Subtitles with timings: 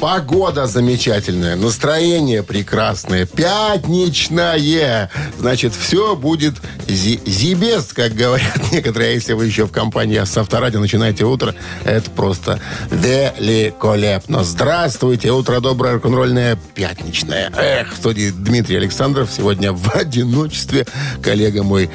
[0.00, 5.10] Погода замечательная, настроение прекрасное, пятничное.
[5.38, 6.54] Значит, все будет
[6.86, 9.10] зи- зибест, как говорят некоторые.
[9.10, 11.54] А если вы еще в компании с Авторадио начинаете утро,
[11.84, 14.44] это просто великолепно.
[14.44, 17.50] Здравствуйте, утро доброе, рок-н-ролльное, пятничное.
[17.56, 20.86] Эх, в студии Дмитрий Александров сегодня в одиночестве.
[21.22, 21.90] Коллега мой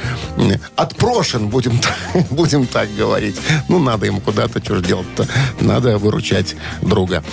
[0.75, 1.79] отпрошен, будем,
[2.31, 3.37] будем так говорить.
[3.69, 5.27] Ну, надо ему куда-то, что ж делать-то.
[5.59, 7.23] Надо выручать друга.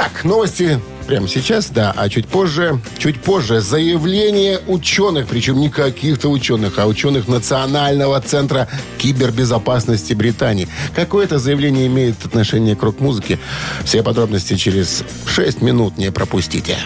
[0.00, 6.30] Так, новости прямо сейчас, да, а чуть позже, чуть позже заявление ученых, причем не каких-то
[6.30, 10.68] ученых, а ученых Национального центра кибербезопасности Британии.
[10.96, 13.38] Какое это заявление имеет отношение к рок-музыке?
[13.84, 16.78] Все подробности через 6 минут не пропустите.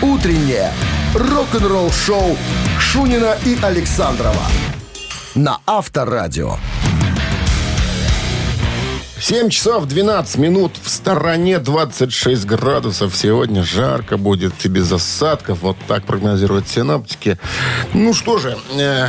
[0.00, 0.72] «Утреннее
[1.14, 2.38] рок-н-ролл-шоу»
[2.80, 4.46] Шунина и Александрова
[5.34, 6.56] на Авторадио.
[9.20, 10.72] 7 часов 12 минут.
[10.82, 13.16] В стороне 26 градусов.
[13.16, 15.58] Сегодня жарко будет и без осадков.
[15.62, 17.38] Вот так прогнозируют синоптики.
[17.92, 19.08] Ну что же, э,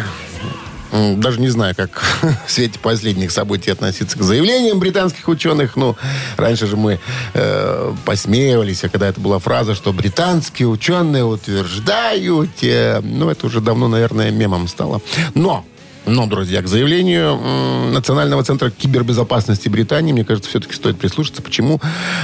[0.91, 2.02] даже не знаю, как
[2.47, 5.75] в свете последних событий относиться к заявлениям британских ученых.
[5.75, 5.95] Ну,
[6.37, 6.99] раньше же мы
[7.33, 13.61] э, посмеивались, а когда это была фраза, что британские ученые утверждают, э, ну, это уже
[13.61, 15.02] давно, наверное, мемом стало.
[15.35, 15.65] Но
[16.09, 17.39] но, друзья, к заявлению
[17.91, 21.41] Национального центра кибербезопасности Британии, мне кажется, все-таки стоит прислушаться.
[21.41, 21.79] Почему?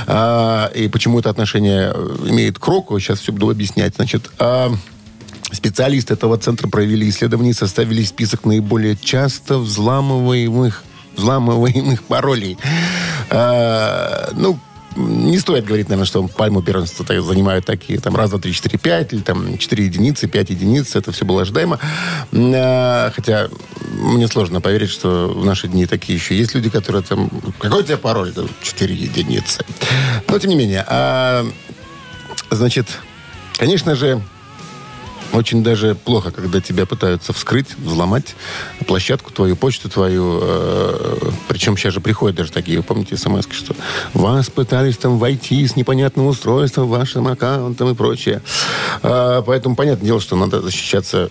[0.08, 3.96] А, и почему это отношение э, имеет к року, сейчас все буду объяснять.
[3.96, 4.74] Значит, а,
[5.52, 10.84] специалисты этого центра провели исследование и составили список наиболее часто взламываемых
[11.16, 12.58] взламываемых паролей.
[13.30, 14.60] А, ну,
[14.96, 19.14] не стоит говорить, наверное, что пальму первенства занимают такие, там, раз, два, три, четыре, пять,
[19.14, 21.80] или там, четыре единицы, пять единиц, это все было ожидаемо.
[22.34, 23.50] А, Хотя
[23.92, 27.30] мне сложно поверить, что в наши дни такие еще есть люди, которые там...
[27.60, 28.34] Какой у тебя пароль?
[28.62, 29.66] Четыре единицы.
[30.28, 31.46] Но, тем не менее, а,
[32.52, 32.88] значит,
[33.58, 34.22] конечно же,
[35.34, 38.36] очень даже плохо, когда тебя пытаются вскрыть, взломать
[38.88, 40.40] площадку твою, почту твою.
[40.42, 43.76] э, причем сейчас же приходят даже такие, помните, смс что
[44.14, 48.42] вас пытались там войти с непонятным устройством, вашим аккаунтом и прочее.
[49.02, 51.30] А, поэтому понятное дело, что надо защищаться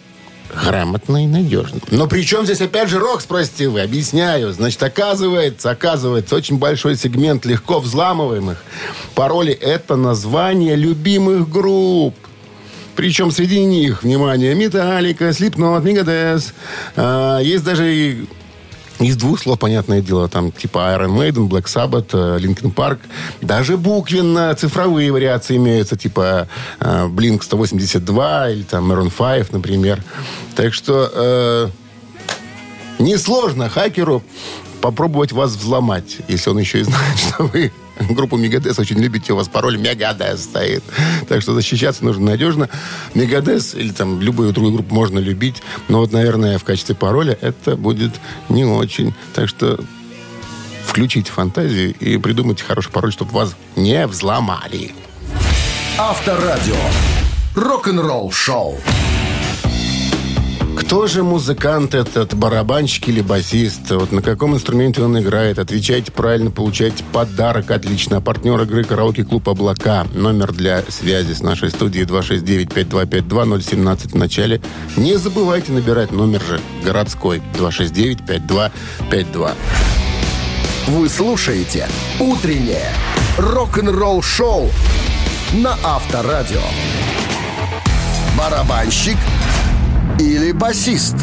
[0.54, 1.80] грамотно и надежно.
[1.90, 3.80] Но при чем здесь опять же рок, спросите вы?
[3.80, 4.52] Объясняю.
[4.52, 8.62] Значит, оказывается, оказывается, очень большой сегмент легко взламываемых
[9.14, 12.14] паролей– это название любимых групп.
[12.96, 16.54] Причем среди них, внимание, Металлика, Слипнот, Мегадес.
[16.96, 18.26] А, есть даже и
[19.00, 23.00] из двух слов, понятное дело, там типа Iron Maiden, Black Sabbath, э, Linkin Park.
[23.40, 26.48] Даже буквенно цифровые вариации имеются, типа
[26.80, 30.02] э, Blink 182 или там Maroon 5, например.
[30.54, 31.68] Так что э,
[33.00, 34.22] несложно хакеру
[34.80, 37.72] попробовать вас взломать, если он еще и знает, что вы
[38.08, 40.82] группу Мегадес очень любите, у вас пароль Мегадес стоит.
[41.28, 42.68] Так что защищаться нужно надежно.
[43.14, 47.76] Мегадес или там любую другую группу можно любить, но вот, наверное, в качестве пароля это
[47.76, 48.12] будет
[48.48, 49.14] не очень.
[49.34, 49.78] Так что
[50.86, 54.94] включите фантазию и придумайте хороший пароль, чтобы вас не взломали.
[55.98, 56.76] Авторадио.
[57.54, 58.80] Рок-н-ролл-шоу.
[60.76, 63.90] Кто же музыкант этот, барабанщик или басист?
[63.90, 65.58] Вот на каком инструменте он играет?
[65.58, 67.70] Отвечайте правильно, получайте подарок.
[67.70, 68.20] Отлично.
[68.20, 70.06] Партнер игры «Караоке-клуб Облака».
[70.14, 74.60] Номер для связи с нашей студией 269-5252-017 в начале.
[74.96, 79.52] Не забывайте набирать номер же городской 269-5252.
[80.88, 81.88] Вы слушаете
[82.20, 82.92] «Утреннее
[83.38, 84.70] рок-н-ролл-шоу»
[85.54, 86.60] на Авторадио.
[88.36, 89.16] Барабанщик
[90.18, 91.16] или басист?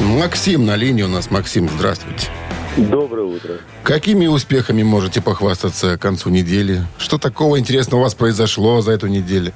[0.00, 1.30] Максим на линии у нас.
[1.30, 2.28] Максим, здравствуйте.
[2.76, 3.54] Доброе утро.
[3.82, 6.84] Какими успехами можете похвастаться к концу недели?
[6.98, 9.52] Что такого интересного у вас произошло за эту неделю?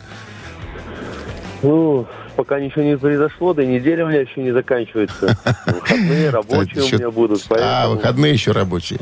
[1.62, 2.06] Ну,
[2.36, 5.38] пока ничего не произошло, да и неделя у меня еще не заканчивается.
[5.66, 9.00] Выходные рабочие у меня будут, А, выходные еще рабочие.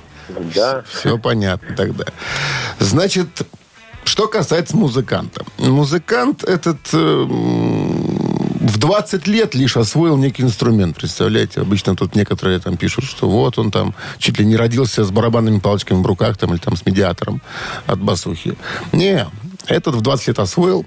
[0.55, 0.85] Да.
[0.89, 2.05] Все понятно тогда.
[2.79, 3.29] Значит,
[4.05, 5.45] что касается музыканта.
[5.59, 7.82] Музыкант этот э, м,
[8.63, 11.61] в 20 лет лишь освоил некий инструмент, представляете?
[11.61, 15.59] Обычно тут некоторые там пишут, что вот он там чуть ли не родился с барабанными
[15.59, 17.43] палочками в руках там, или там с медиатором
[17.87, 18.57] от басухи.
[18.93, 19.27] Не,
[19.67, 20.87] этот в 20 лет освоил.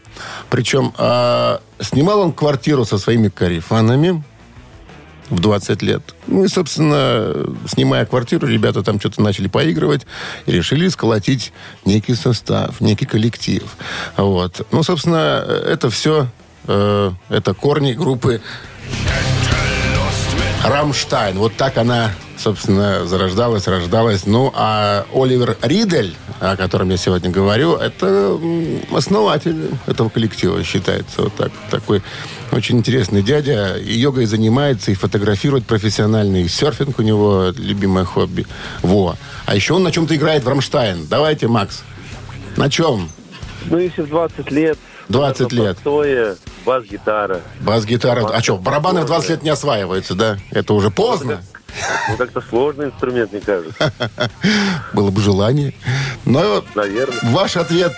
[0.50, 4.24] Причем а, снимал он квартиру со своими карифанами,
[5.30, 6.16] в 20 лет.
[6.27, 7.33] Ну и, собственно,
[7.68, 10.06] снимая квартиру, ребята там что-то начали поигрывать
[10.45, 11.51] и решили сколотить
[11.83, 13.63] некий состав, некий коллектив.
[14.18, 14.68] Вот.
[14.72, 16.27] Ну, собственно, это все
[16.68, 18.42] э, это корни группы
[20.64, 21.38] Рамштайн.
[21.38, 24.26] Вот так она, собственно, зарождалась, рождалась.
[24.26, 28.40] Ну, а Оливер Ридель, о котором я сегодня говорю, это
[28.92, 31.24] основатель этого коллектива, считается.
[31.24, 32.02] Вот так, такой
[32.52, 33.78] очень интересный дядя.
[33.78, 36.38] И йогой занимается, и фотографирует профессионально.
[36.38, 38.48] И серфинг у него любимое хобби.
[38.82, 39.16] Во.
[39.46, 41.06] А еще он на чем-то играет в Рамштайн.
[41.08, 41.84] Давайте, Макс.
[42.58, 43.10] На чем?
[43.66, 44.78] Ну, если в 20 лет...
[45.10, 45.75] 20 лет.
[45.75, 46.36] Простое,
[46.66, 47.42] бас-гитара.
[47.62, 48.25] Бас-гитара.
[48.28, 50.38] А что, барабаны в 20 лет не осваиваются, да?
[50.52, 51.42] Это уже поздно.
[52.10, 53.92] Ну, как-то сложный инструмент, мне кажется.
[54.94, 55.74] Было бы желание.
[56.25, 57.18] Но Наверное.
[57.24, 57.94] ваш ответ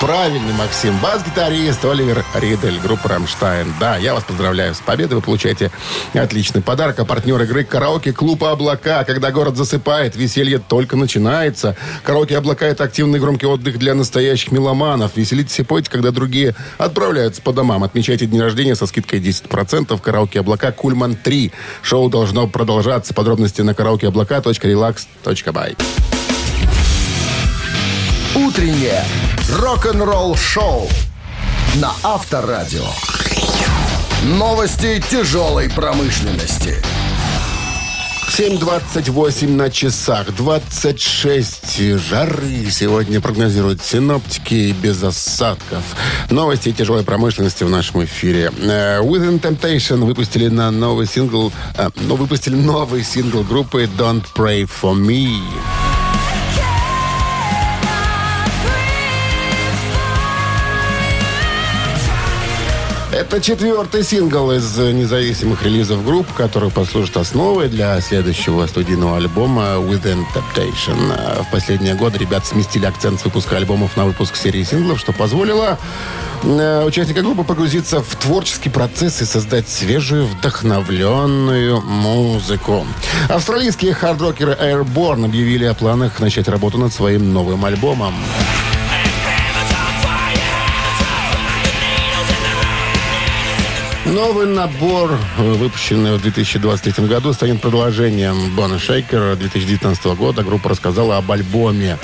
[0.00, 0.96] правильный, Максим.
[0.98, 3.72] Бас-гитарист Оливер Ридель, группа «Рамштайн».
[3.80, 5.16] Да, я вас поздравляю с победой.
[5.16, 5.70] Вы получаете
[6.12, 6.98] отличный подарок.
[6.98, 9.04] А партнер игры «Караоке-клуб Облака».
[9.04, 11.76] Когда город засыпает, веселье только начинается.
[12.02, 15.16] «Караоке Облака»— это активный громкий отдых для настоящих меломанов.
[15.16, 17.82] Веселитесь и пойте, когда другие отправляются по домам.
[17.84, 19.98] Отмечайте день рождения со скидкой 10%.
[20.00, 21.52] «Караоке Облака» Кульман 3.
[21.82, 23.13] Шоу должно продолжаться.
[23.14, 25.76] Подробности на караокеоблака.relax.by.
[28.34, 29.04] Утреннее
[29.60, 30.88] рок-н-ролл-шоу
[31.76, 32.86] на Авторадио.
[34.24, 36.82] Новости тяжелой промышленности.
[38.28, 45.82] 7.28 на часах, 26 жары сегодня прогнозируют синоптики без осадков.
[46.30, 48.50] Новости тяжелой промышленности в нашем эфире.
[48.58, 54.68] Э, Within Temptation выпустили на новый сингл, э, ну, выпустили новый сингл группы Don't Pray
[54.68, 55.38] For Me.
[63.14, 70.24] Это четвертый сингл из независимых релизов групп, который послужит основой для следующего студийного альбома Within
[70.34, 71.44] Temptation.
[71.44, 75.78] В последние годы ребят сместили акцент с выпуска альбомов на выпуск серии синглов, что позволило
[76.42, 82.84] э, участникам группы погрузиться в творческий процесс и создать свежую, вдохновленную музыку.
[83.28, 88.14] Австралийские хард-рокеры Airborne объявили о планах начать работу над своим новым альбомом.
[94.06, 100.42] Новый набор, выпущенный в 2023 году, станет продолжением Бона Шейкера 2019 года.
[100.42, 101.98] Группа рассказала об альбоме.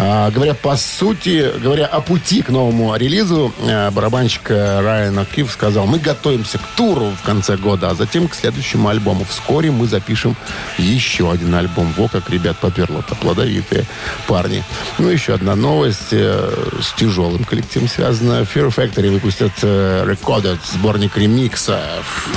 [0.00, 5.86] А, говоря по сути, говоря о пути к новому релизу, а, барабанщик Райан О'Кив сказал,
[5.86, 9.24] мы готовимся к туру в конце года, а затем к следующему альбому.
[9.28, 10.36] Вскоре мы запишем
[10.78, 11.92] еще один альбом.
[11.96, 13.86] Во, как ребят поперло-то, плодовитые
[14.28, 14.62] парни.
[14.98, 16.48] Ну, еще одна новость э,
[16.80, 18.42] с тяжелым коллективом связана.
[18.42, 22.28] Fear Factory выпустят э, Recorded, сборник ремиксов.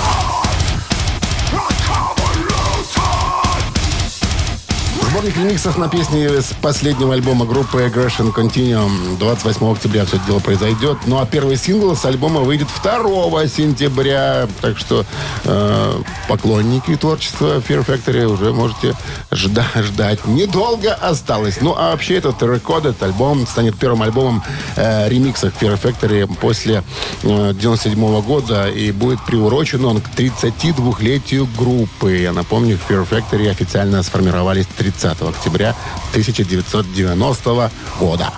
[5.21, 9.19] Сборник ремиксов на песни с последнего альбома группы Aggression Continuum.
[9.19, 10.97] 28 октября все это дело произойдет.
[11.05, 14.47] Ну а первый сингл с альбома выйдет 2 сентября.
[14.61, 15.05] Так что
[15.43, 18.95] э, поклонники творчества Fear Factory уже можете
[19.29, 20.25] жда- ждать.
[20.25, 21.61] Недолго осталось.
[21.61, 24.43] Ну а вообще этот Recorded альбом станет первым альбомом
[24.75, 26.83] э, ремиксов Fear Factory после
[27.21, 32.17] э, 97 года и будет приурочен он к 32-летию группы.
[32.17, 35.75] Я напомню, Fear Factory официально сформировались 30 октября
[36.11, 38.31] 1990 года.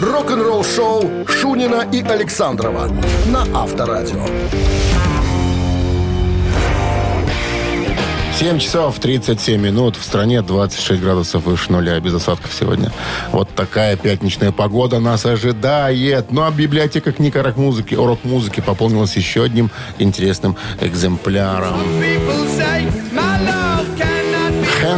[0.00, 2.90] Рок-н-ролл-шоу Шунина и Александрова
[3.26, 4.24] на Авторадио.
[8.38, 9.96] 7 часов 37 минут.
[9.96, 11.98] В стране 26 градусов выше нуля.
[11.98, 12.92] Без осадков сегодня.
[13.32, 16.30] Вот такая пятничная погода нас ожидает.
[16.30, 21.80] Ну а библиотека книг о рок-музыке, о рок-музыке пополнилась еще одним интересным экземпляром.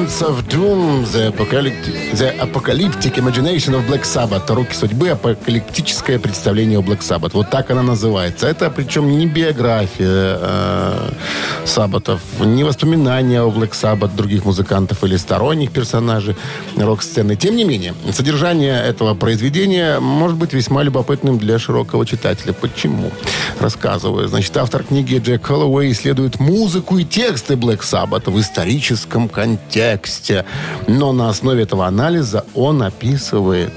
[0.00, 4.50] Hands of Doom, The Apocalyptic, the Apocalyptic Imagination of Black Sabbath.
[4.54, 7.32] Руки судьбы, апокалиптическое представление о Black Sabbath.
[7.34, 8.46] Вот так она называется.
[8.46, 11.10] Это причем не биография э,
[11.66, 16.34] Саббатов, не воспоминания о Black Sabbath других музыкантов или сторонних персонажей
[16.78, 17.36] рок-сцены.
[17.36, 22.54] Тем не менее, содержание этого произведения может быть весьма любопытным для широкого читателя.
[22.54, 23.10] Почему?
[23.58, 24.28] Рассказываю.
[24.28, 29.89] Значит, автор книги Джек Холлоуэй исследует музыку и тексты Black Sabbath в историческом контексте.
[30.86, 33.72] Но на основе этого анализа он описывает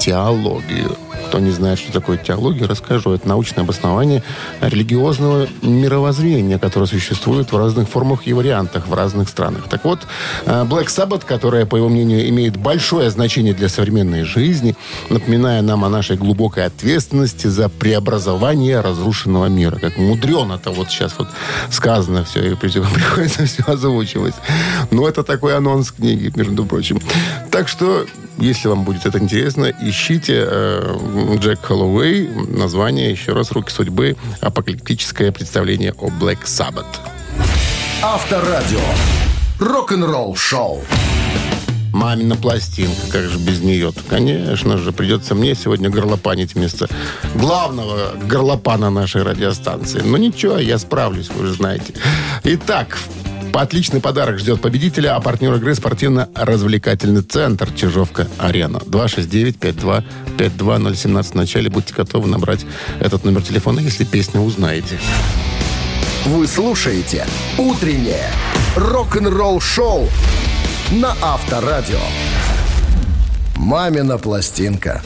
[0.00, 0.96] теологию.
[1.28, 3.12] Кто не знает, что такое теология, расскажу.
[3.12, 4.22] Это научное обоснование
[4.60, 9.68] религиозного мировоззрения, которое существует в разных формах и вариантах в разных странах.
[9.68, 10.00] Так вот,
[10.46, 14.74] э, Black Sabbath, которая, по его мнению, имеет большое значение для современной жизни,
[15.10, 19.76] напоминая нам о нашей глубокой ответственности за преобразование разрушенного мира.
[19.78, 21.28] Как мудрено-то вот сейчас вот
[21.70, 24.34] сказано все, и приходится все озвучивать.
[24.90, 27.00] Но это такой анонс книги, между прочим.
[27.50, 28.06] Так что
[28.40, 32.28] если вам будет это интересно, ищите э, Джек Холлоуэй.
[32.48, 34.16] Название, еще раз, «Руки судьбы.
[34.40, 36.86] Апокалиптическое представление о Black Sabbath».
[38.02, 38.80] Авторадио.
[39.58, 40.82] Рок-н-ролл шоу.
[41.92, 44.00] Мамина пластинка, как же без нее-то?
[44.08, 46.88] Конечно же, придется мне сегодня горлопанить вместо
[47.34, 50.00] главного горлопана нашей радиостанции.
[50.00, 51.92] Но ничего, я справлюсь, вы же знаете.
[52.44, 52.96] Итак,
[53.52, 58.78] Отличный подарок ждет победителя, а партнер игры спортивно-развлекательный центр Чижовка-Арена.
[58.78, 61.68] 269-5252-017 в начале.
[61.68, 62.64] Будьте готовы набрать
[63.00, 65.00] этот номер телефона, если песню узнаете.
[66.26, 67.26] Вы слушаете
[67.58, 68.30] «Утреннее
[68.76, 70.08] рок-н-ролл-шоу»
[70.92, 71.98] на Авторадио.
[73.56, 75.02] «Мамина пластинка».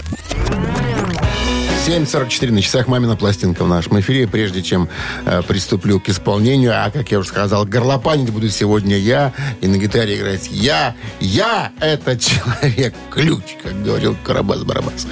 [1.86, 4.26] 7.44 на часах «Мамина пластинка» в нашем эфире.
[4.26, 4.88] Прежде чем
[5.26, 9.76] э, приступлю к исполнению, а, как я уже сказал, горлопанить буду сегодня я, и на
[9.76, 10.96] гитаре играть я.
[11.20, 15.06] Я— это человек-ключ, как говорил Карабас-Барабас.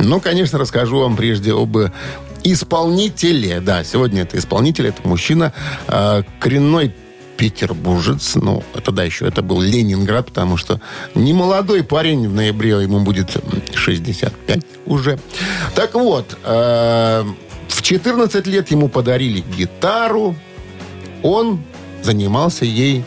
[0.00, 1.76] Ну, конечно, расскажу вам прежде об
[2.42, 3.60] исполнителе.
[3.60, 5.52] Да, сегодня это исполнитель, это мужчина,
[5.86, 6.92] э, коренной
[7.36, 8.34] петербуржец.
[8.34, 10.80] Ну, это да, еще это был Ленинград, потому что
[11.14, 13.36] не молодой парень, в ноябре ему будет
[13.76, 14.32] 65
[14.86, 15.18] уже.
[15.74, 17.24] Так вот, э,
[17.68, 20.34] в 14 лет ему подарили гитару.
[21.22, 21.60] Он
[22.02, 23.04] занимался ей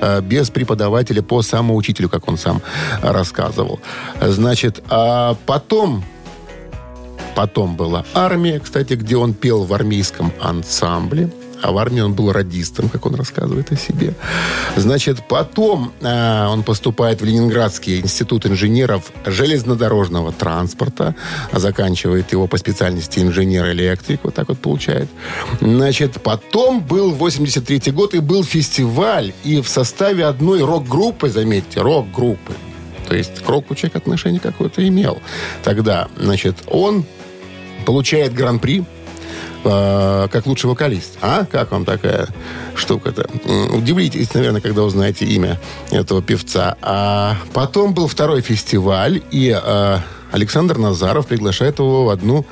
[0.00, 2.62] э, без преподавателя по самоучителю, как он сам
[3.02, 3.80] рассказывал.
[4.20, 6.04] Значит, а потом
[7.34, 11.30] Потом была армия, кстати, где он пел в армейском ансамбле
[11.64, 14.14] а в армии он был радистом, как он рассказывает о себе.
[14.76, 21.14] Значит, потом э, он поступает в Ленинградский институт инженеров железнодорожного транспорта,
[21.52, 25.08] заканчивает его по специальности инженер-электрик, вот так вот получает.
[25.62, 32.52] Значит, потом был 83 год, и был фестиваль, и в составе одной рок-группы, заметьте, рок-группы,
[33.08, 35.18] то есть к року человек отношение какое-то имел.
[35.62, 37.06] Тогда, значит, он
[37.86, 38.84] получает гран-при
[39.64, 41.18] э, как лучший вокалист.
[41.20, 41.46] А?
[41.50, 42.28] Как вам такая
[42.74, 43.28] штука-то?
[43.72, 46.76] Удивитесь, наверное, когда узнаете имя этого певца.
[46.82, 49.98] А потом был второй фестиваль, и э,
[50.32, 52.44] Александр Назаров приглашает его в одну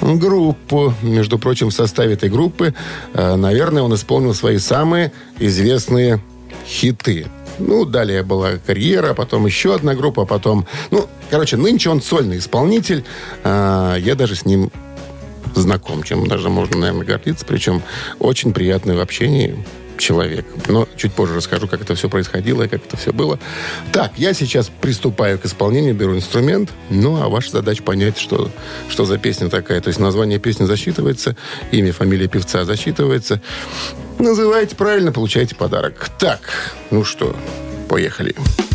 [0.00, 0.94] группу.
[1.02, 2.74] Между прочим, в составе этой группы,
[3.14, 6.20] э, наверное, он исполнил свои самые известные
[6.66, 7.26] хиты.
[7.58, 10.66] Ну, далее была карьера, потом еще одна группа, потом...
[10.90, 13.04] Ну, короче, нынче он сольный исполнитель.
[13.42, 14.70] Э, я даже с ним
[15.54, 17.44] знаком, чем даже можно, наверное, гордиться.
[17.44, 17.82] Причем
[18.18, 19.64] очень приятный в общении
[19.98, 20.46] человек.
[20.68, 23.38] Но чуть позже расскажу, как это все происходило и как это все было.
[23.92, 26.72] Так, я сейчас приступаю к исполнению, беру инструмент.
[26.88, 28.50] Ну, а ваша задача понять, что,
[28.88, 29.80] что за песня такая.
[29.80, 31.36] То есть название песни засчитывается,
[31.72, 33.42] имя, фамилия певца засчитывается.
[34.18, 36.10] Называйте правильно, получаете подарок.
[36.18, 36.40] Так,
[36.90, 37.36] ну что,
[37.88, 38.34] поехали.
[38.34, 38.68] Поехали.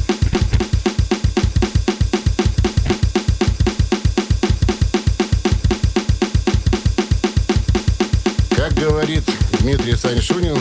[9.04, 9.24] Говорит
[9.60, 10.58] Дмитрий Саншунин,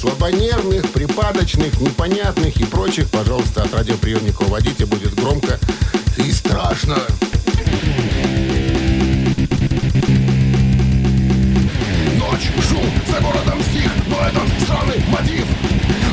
[0.00, 5.60] слабонервных, припадочных, непонятных и прочих, пожалуйста, от радиоприемника уводите, будет громко
[6.16, 6.96] и страшно.
[12.16, 15.46] Ночь, шум, за городом стих, но этот странный мотив.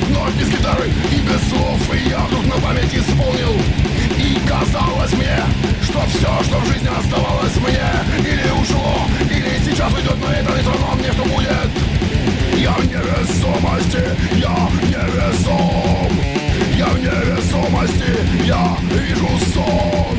[0.07, 3.59] Вновь без гитары и без слов, и я вдруг на память исполнил.
[4.19, 5.43] И казалось мне,
[5.81, 7.83] что все, что в жизни оставалось мне
[8.19, 9.07] Или ушло,
[9.65, 11.71] сейчас уйдет, но это все равно мне что будет?
[12.55, 14.03] Я в невесомости,
[14.35, 16.11] я невесом.
[16.77, 20.17] Я в невесомости, я вижу сон.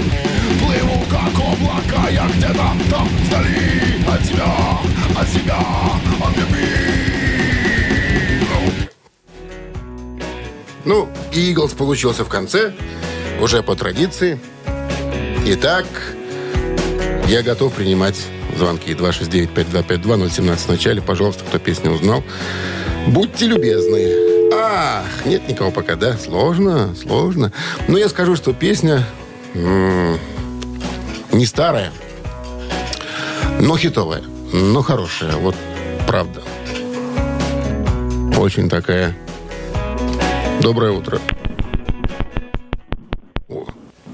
[0.60, 4.04] Плыву как облака, я где-то там вдали.
[4.08, 4.80] От тебя,
[5.20, 5.58] от себя,
[6.20, 6.66] от любви.
[10.84, 12.72] Ну, Иглс получился в конце,
[13.40, 14.38] уже по традиции.
[15.44, 15.86] Итак,
[17.28, 18.26] я готов принимать
[18.56, 21.02] звонки 269-5252-017 в начале.
[21.02, 22.22] Пожалуйста, кто песню узнал.
[23.08, 24.50] Будьте любезны.
[24.52, 26.16] Ах, нет никого пока, да?
[26.16, 27.52] Сложно, сложно.
[27.88, 29.04] Но я скажу, что песня
[29.54, 30.18] м-
[31.32, 31.92] не старая,
[33.60, 34.22] но хитовая,
[34.52, 35.36] но хорошая.
[35.36, 35.54] Вот
[36.06, 36.42] правда.
[38.38, 39.14] Очень такая
[40.60, 41.20] Доброе утро.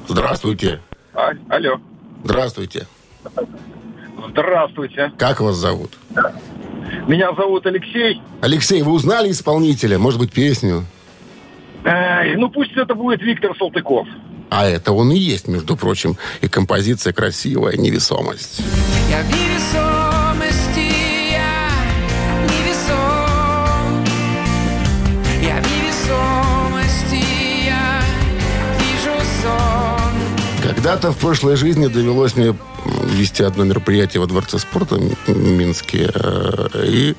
[0.08, 0.80] Здравствуйте.
[1.14, 1.80] А, алло.
[2.24, 2.86] Здравствуйте.
[4.32, 5.12] Здравствуйте.
[5.18, 5.92] Как вас зовут?
[7.06, 8.20] Меня зовут Алексей.
[8.40, 9.98] Алексей, вы узнали исполнителя?
[9.98, 10.84] Может быть, песню?
[11.84, 14.06] Э, ну, пусть это будет Виктор Салтыков.
[14.50, 16.16] А это он и есть, между прочим.
[16.40, 18.62] И композиция красивая, невесомость.
[19.10, 19.91] Я невесомости
[30.82, 32.56] Когда-то в прошлой жизни довелось мне
[33.12, 36.10] вести одно мероприятие во Дворце спорта в Минске.
[36.12, 37.14] э, И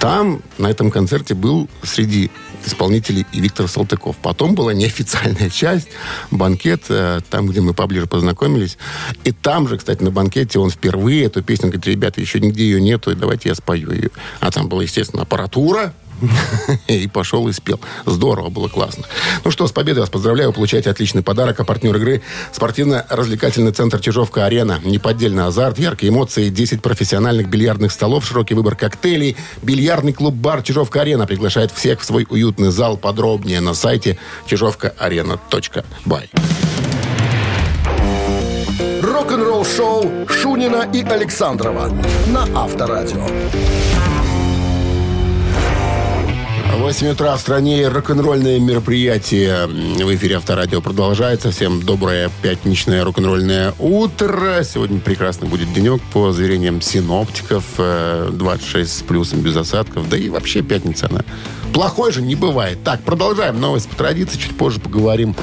[0.00, 2.32] там, на этом концерте, был среди
[2.64, 4.16] исполнителей и Виктор Салтыков.
[4.16, 5.86] Потом была неофициальная часть,
[6.32, 8.76] банкет, э, там, где мы поближе познакомились.
[9.22, 12.80] И там же, кстати, на банкете он впервые эту песню говорит, ребята, еще нигде ее
[12.80, 14.10] нету, и давайте я спою ее.
[14.40, 15.94] А там была, естественно, аппаратура,
[16.86, 17.80] и пошел и спел.
[18.04, 19.04] Здорово, было классно.
[19.44, 20.52] Ну что, с победой вас поздравляю.
[20.52, 21.60] Получайте отличный подарок.
[21.60, 24.80] А партнер игры спортивно-развлекательный центр Чижовка-Арена.
[24.84, 29.36] Неподдельный азарт, яркие эмоции, 10 профессиональных бильярдных столов, широкий выбор коктейлей.
[29.62, 32.96] Бильярдный клуб-бар Чижовка-Арена приглашает всех в свой уютный зал.
[32.96, 36.30] Подробнее на сайте чижовкаарена.бай.
[39.02, 41.90] Рок-н-ролл шоу Шунина и Александрова
[42.28, 43.26] на Авторадио.
[46.78, 51.50] 8 утра в стране рок-н-ролльное мероприятие в эфире Авторадио продолжается.
[51.50, 54.62] Всем доброе пятничное рок-н-ролльное утро.
[54.62, 57.64] Сегодня прекрасно будет денек по заверениям синоптиков.
[57.78, 60.08] э, 26 с плюсом без осадков.
[60.08, 61.22] Да и вообще пятница она.
[61.72, 62.78] Плохой же не бывает.
[62.84, 64.38] Так, продолжаем новость по традиции.
[64.38, 65.34] Чуть позже поговорим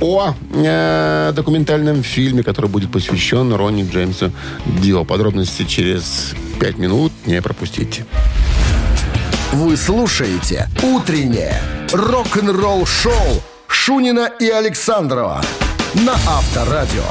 [0.00, 4.32] о э, документальном фильме, который будет посвящен Ронни Джеймсу
[4.82, 5.04] Дио.
[5.04, 7.12] Подробности через 5 минут.
[7.26, 8.04] Не пропустите.
[9.52, 11.60] Вы слушаете «Утреннее
[11.92, 15.42] рок-н-ролл-шоу» Шунина и Александрова
[15.94, 17.02] на Авторадио.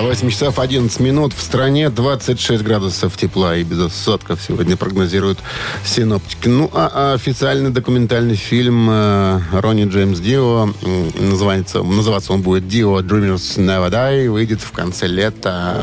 [0.00, 1.32] 8 часов 11 минут.
[1.32, 5.40] В стране 26 градусов тепла и без осадков сегодня прогнозируют
[5.84, 6.46] синоптики.
[6.46, 10.68] Ну, а, официальный документальный фильм э, Ронни Джеймс Дио,
[11.18, 15.82] называется, называться он будет «Дио Dreamers Never Die», выйдет в конце лета.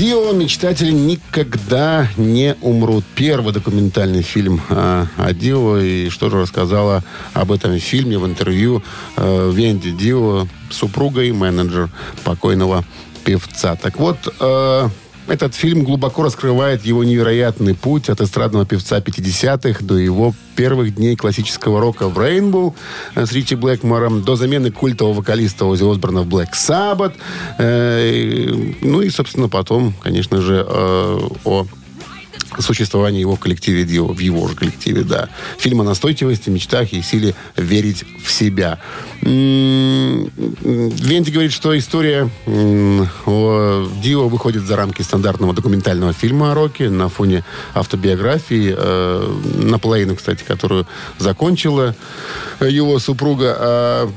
[0.00, 3.04] Дио «Мечтатели никогда не умрут».
[3.14, 5.76] Первый документальный фильм э, о Дио.
[5.76, 7.04] И что же рассказала
[7.34, 8.82] об этом фильме в интервью
[9.18, 11.90] э, Венди Дио, супруга и менеджер
[12.24, 12.82] покойного
[13.24, 13.76] певца.
[13.76, 14.88] Так вот, э,
[15.30, 21.14] этот фильм глубоко раскрывает его невероятный путь от эстрадного певца 50-х до его первых дней
[21.14, 22.74] классического рока в Rainbow
[23.14, 27.14] э, с Ричи Блэкмором, до замены культового вокалиста Ози Осборна в Black Sabbath.
[27.58, 31.66] Э, ну и, собственно, потом, конечно же, э, о
[32.58, 35.28] существовании его в коллективе Дио, в его же коллективе, да.
[35.58, 38.78] Фильм о настойчивости, мечтах и силе верить в себя.
[39.22, 40.30] М,
[40.62, 42.28] Венти говорит, что история
[43.26, 50.16] о Дио выходит за рамки стандартного документального фильма о роке на фоне автобиографии, э, наполовину,
[50.16, 50.86] кстати, которую
[51.18, 51.94] закончила
[52.60, 54.10] его супруга.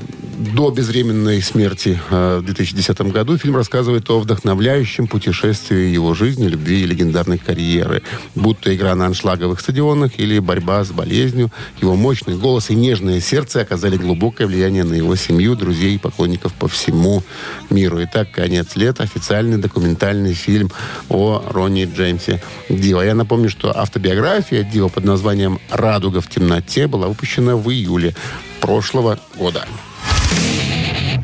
[0.44, 6.48] А до безвременной смерти э, в 2010 году фильм рассказывает о вдохновляющем путешествии его жизни,
[6.48, 8.04] любви и легендарной карьеры.
[8.36, 11.52] Будто игра на аншлаговых стадионах или борьба с болезнью,
[11.82, 16.54] его мощный голос и нежное сердце оказали глубокое влияние на его семью, друзей и поклонников
[16.54, 17.24] по всему
[17.70, 18.04] миру.
[18.04, 20.72] Итак, конец лета, официальный документальный фильм
[21.10, 23.02] о Ронни Джеймсе Дио.
[23.02, 28.16] Я напомню, что автобиография Дио под названием «Радуга в темноте» была выпущена в июле
[28.60, 29.66] прошлого года.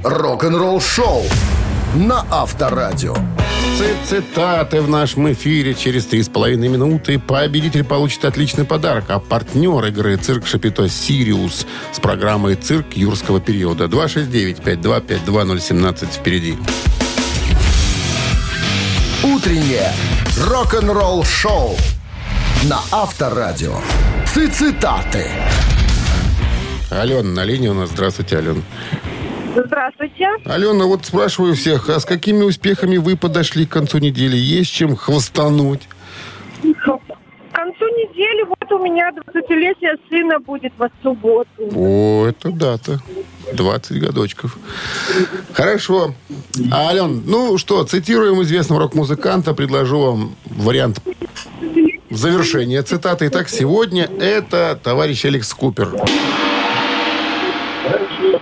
[0.03, 1.23] Рок-н-ролл шоу
[1.95, 3.15] на Авторадио.
[3.77, 7.19] Ци- Цитаты в нашем эфире через три с половиной минуты.
[7.19, 9.05] Победитель получит отличный подарок.
[9.09, 13.85] А партнер игры «Цирк Шапито Сириус» с программой «Цирк юрского периода».
[13.85, 16.57] 269-5252017 впереди.
[19.23, 19.91] Утреннее
[20.47, 21.75] рок-н-ролл шоу
[22.63, 23.75] на Авторадио.
[24.25, 25.27] Цитаты.
[26.89, 27.89] Алена на линии у нас.
[27.91, 28.61] Здравствуйте, Алена.
[29.55, 30.27] Здравствуйте.
[30.45, 34.35] Алена, вот спрашиваю всех, а с какими успехами вы подошли к концу недели?
[34.35, 35.87] Есть чем хвостануть?
[36.61, 36.99] К
[37.51, 41.47] концу недели вот у меня 20-летие сына будет в субботу.
[41.75, 42.99] О, это дата.
[43.53, 44.57] 20 годочков.
[45.53, 46.13] Хорошо.
[46.71, 49.53] А, Ален, ну что, цитируем известного рок-музыканта.
[49.53, 51.01] Предложу вам вариант
[52.09, 53.27] завершения цитаты.
[53.27, 55.91] Итак, сегодня это товарищ Алекс Купер.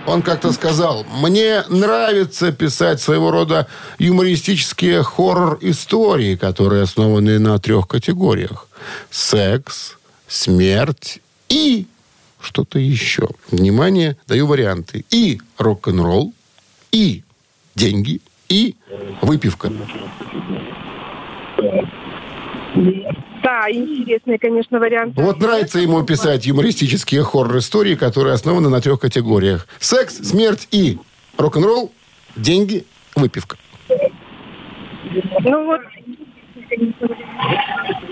[0.08, 3.66] Он как-то сказал, мне нравится писать своего рода
[3.98, 8.68] юмористические хоррор-истории, которые основаны на трех категориях.
[9.10, 11.86] Секс, смерть и
[12.40, 13.28] что-то еще.
[13.50, 15.04] Внимание, даю варианты.
[15.10, 16.32] И рок-н-ролл,
[16.90, 17.22] и
[17.74, 18.76] деньги, и
[19.20, 19.70] выпивка.
[23.42, 25.14] Да, интересный, конечно, вариант.
[25.16, 29.66] Вот нравится ему писать юмористические хоррор-истории, которые основаны на трех категориях.
[29.78, 30.98] Секс, смерть и
[31.36, 31.92] рок-н-ролл,
[32.36, 32.84] деньги,
[33.16, 33.56] выпивка.
[35.40, 35.80] Ну вот,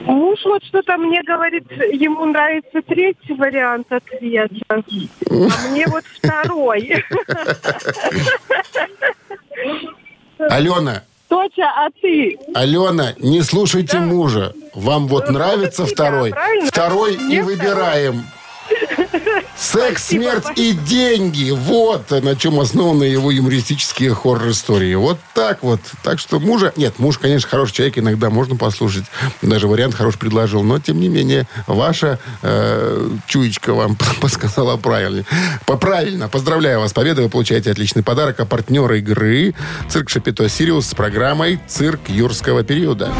[0.07, 4.83] Муж вот что-то мне говорит, ему нравится третий вариант ответа, а
[5.71, 7.05] мне вот второй.
[10.39, 12.39] Алена, Точа, а ты?
[12.55, 14.53] Алена, не слушайте мужа.
[14.75, 16.31] Вам вот Ну, нравится второй?
[16.31, 16.67] правильно?
[16.67, 18.25] Второй и Мне выбираем.
[19.57, 20.61] Секс, Спасибо, смерть спасибо.
[20.61, 21.51] и деньги.
[21.51, 24.95] Вот на чем основаны его юмористические хоррор-истории.
[24.95, 25.81] Вот так вот.
[26.03, 26.73] Так что мужа...
[26.77, 27.99] Нет, муж, конечно, хороший человек.
[27.99, 29.05] Иногда можно послушать.
[29.43, 30.63] Даже вариант хороший предложил.
[30.63, 35.25] Но, тем не менее, ваша э, чуечка вам подсказала правильно.
[35.65, 36.29] Поправильно.
[36.29, 37.25] Поздравляю вас с победой.
[37.25, 38.39] Вы получаете отличный подарок.
[38.41, 39.55] А партнер игры
[39.89, 43.13] «Цирк Шапито Сириус» с программой «Цирк юрского периода».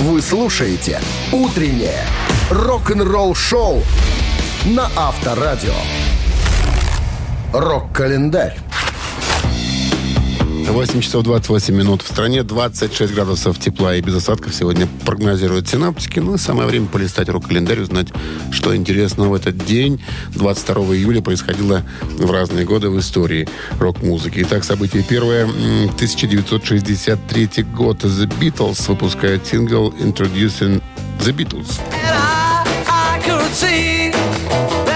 [0.00, 1.00] Вы слушаете
[1.32, 2.04] «Утреннее
[2.50, 3.82] рок-н-ролл-шоу»
[4.66, 5.74] на Авторадио.
[7.52, 8.58] Рок-календарь.
[10.68, 12.02] 8 часов 28 минут.
[12.02, 16.18] В стране 26 градусов тепла и без осадков сегодня прогнозируют синаптики.
[16.18, 18.08] Ну самое время полистать рок-календарь, узнать,
[18.50, 20.02] что интересного в этот день.
[20.30, 21.82] 22 июля происходило
[22.18, 24.40] в разные годы в истории рок-музыки.
[24.42, 25.44] Итак, событие первое.
[25.46, 28.04] М, 1963 год.
[28.04, 30.82] The Beatles выпускают сингл «Introducing
[31.20, 31.80] the Beatles».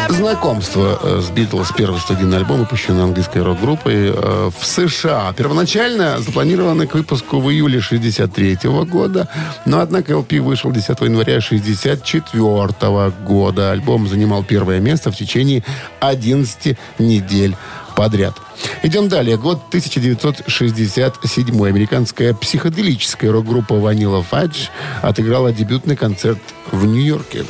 [0.09, 5.33] Знакомство э, с Битлз, первый студийный альбом, выпущенный английской рок-группой э, в США.
[5.37, 9.29] Первоначально запланированы к выпуску в июле 63 года,
[9.65, 13.71] но однако LP вышел 10 января 64 года.
[13.73, 15.65] Альбом занимал первое место в течение
[16.01, 17.57] 11 недель
[17.97, 18.35] подряд.
[18.83, 19.37] Идем далее.
[19.37, 21.67] Год 1967.
[21.67, 24.69] Американская психоделическая рок-группа Vanilla Fudge
[25.01, 26.39] отыграла дебютный концерт
[26.71, 27.45] в Нью-Йорке.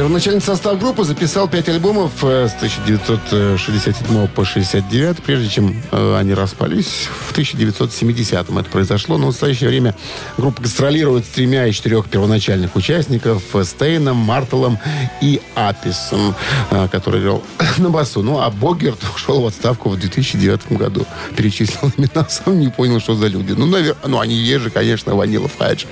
[0.00, 6.32] Первоначальный состав группы записал пять альбомов э, с 1967 по 69, прежде чем э, они
[6.32, 8.56] распались в 1970-м.
[8.56, 9.18] Это произошло.
[9.18, 9.94] Но в настоящее время
[10.38, 14.78] группа гастролирует с тремя из четырех первоначальных участников э, Стейном, Мартелом
[15.20, 16.34] и Аписом,
[16.70, 17.42] э, который играл
[17.76, 18.22] на басу.
[18.22, 21.04] Ну, а Богерт ушел в отставку в 2009 году.
[21.36, 23.52] Перечислил имена, сам не понял, что за люди.
[23.52, 25.84] Ну, наверное, ну, они есть же, конечно, Ванила Фадж.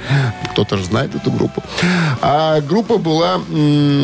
[0.53, 1.63] Кто-то же знает эту группу.
[2.23, 3.98] А группа была м,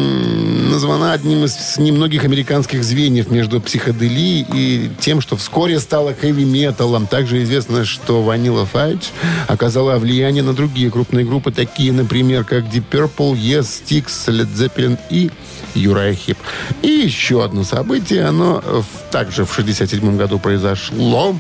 [0.71, 7.07] названа одним из немногих американских звеньев между психоделией и тем, что вскоре стало хэви-металом.
[7.07, 9.07] Также известно, что Vanilla Fudge
[9.47, 14.99] оказала влияние на другие крупные группы, такие, например, как Deep Purple, Yes, Styx, Led Zeppelin
[15.11, 15.31] и
[15.75, 16.37] Uriah Heep.
[16.83, 18.63] И еще одно событие, оно
[19.11, 21.37] также в 67 году произошло.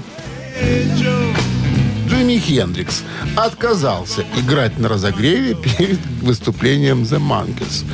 [2.09, 3.03] Джимми Хендрикс
[3.37, 7.85] отказался играть на разогреве перед выступлением The Monkeys.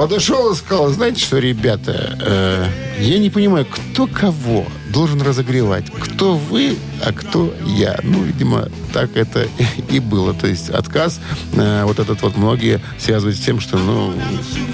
[0.00, 2.66] Подошел и сказал, знаете что, ребята, э,
[3.00, 5.90] я не понимаю, кто кого должен разогревать.
[5.90, 8.00] Кто вы, а кто я.
[8.02, 9.46] Ну, видимо, так это
[9.90, 10.32] и было.
[10.32, 11.20] То есть отказ,
[11.52, 14.14] э, вот этот вот многие связывают с тем, что, ну,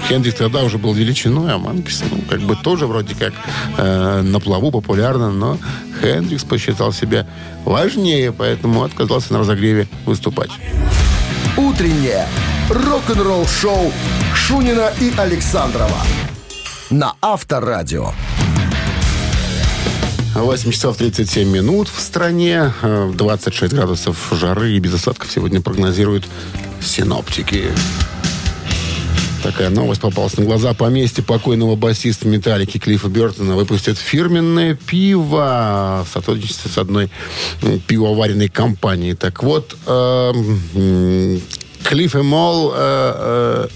[0.07, 3.33] Хендрикс тогда уже был величиной, а Манкис, ну, как бы тоже вроде как
[3.77, 5.57] э, на плаву популярно, но
[5.99, 7.27] Хендрикс посчитал себя
[7.65, 10.51] важнее, поэтому отказался на разогреве выступать.
[11.57, 12.27] Утреннее
[12.69, 13.93] рок-н-ролл-шоу
[14.35, 16.01] Шунина и Александрова
[16.89, 18.11] на Авторадио.
[20.35, 26.25] 8 часов 37 минут в стране, э, 26 градусов жары и без осадков сегодня прогнозируют
[26.81, 27.71] синоптики.
[29.43, 30.73] Такая новость попалась на глаза.
[30.73, 37.09] Поместье покойного басиста Металлики Клиффа Бертона выпустят фирменное пиво в сотрудничестве с одной
[37.87, 39.13] пивоваренной компанией.
[39.13, 41.41] Так вот, эм,
[41.87, 43.67] Клифф и Мол э, э,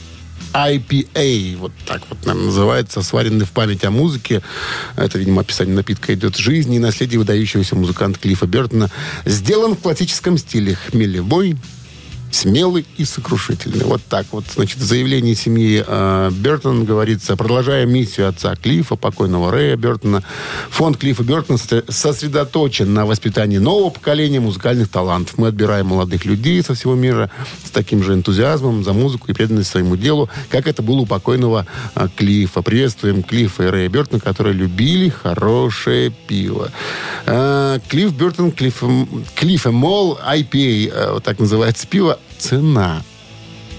[0.53, 4.41] IPA, вот так вот наверное, называется, сваренный в память о музыке.
[4.97, 8.89] Это, видимо, описание напитка идет жизни и наследие выдающегося музыканта Клиффа Бертона.
[9.23, 11.55] Сделан в классическом стиле хмелевой,
[12.31, 13.85] смелый и сокрушительный.
[13.85, 14.45] Вот так вот.
[14.53, 20.23] Значит, в заявлении семьи э, Бертон говорится, продолжая миссию отца Клиффа, покойного Рэя Бертона,
[20.69, 25.37] фонд Клиффа Бертона сосре- сосредоточен на воспитании нового поколения музыкальных талантов.
[25.37, 27.29] Мы отбираем молодых людей со всего мира
[27.65, 31.65] с таким же энтузиазмом за музыку и преданность своему делу, как это было у покойного
[31.95, 32.61] э, Клиффа.
[32.61, 36.71] Приветствуем Клиффа и Рэя Бертона, которые любили хорошее пиво.
[37.25, 38.83] Э, Клифф Бертон, Клифф,
[39.35, 43.03] Клифф Мол, IPA, э, вот так называется пиво, цена.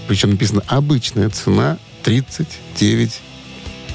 [0.07, 3.21] Причем написано обычная цена 39,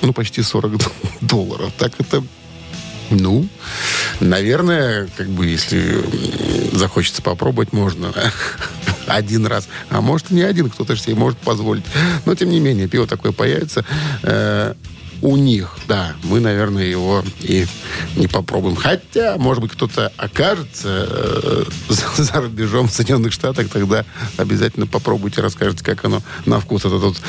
[0.02, 0.81] ну почти 40
[1.20, 1.72] долларов.
[1.78, 2.22] Так это
[3.11, 3.48] ну,
[4.20, 6.04] наверное, как бы, если
[6.76, 8.12] захочется попробовать, можно
[9.07, 9.68] один раз.
[9.88, 11.85] А может, не один, кто-то себе может позволить.
[12.26, 13.85] Но, тем не менее, пиво такое появится.
[15.20, 15.76] У них.
[15.88, 17.66] Да, мы, наверное, его и
[18.16, 18.76] не попробуем.
[18.76, 24.04] Хотя, может быть, кто-то окажется э, за, за рубежом в Соединенных Штатах, тогда
[24.37, 26.85] обязательно попробуйте, расскажете, как оно на вкус.
[26.85, 27.20] Это тут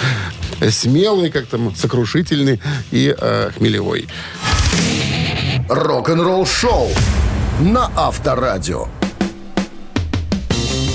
[0.70, 2.60] смелый, как там, сокрушительный
[2.92, 4.08] и э, хмелевой.
[5.68, 6.90] Рок-н-ролл шоу
[7.60, 8.88] на Авторадио.